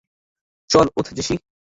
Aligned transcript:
চল 0.69 0.85
ওঠ 0.97 1.07
জেসি! 1.17 1.35